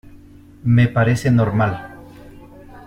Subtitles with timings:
[0.63, 1.95] me parece normal.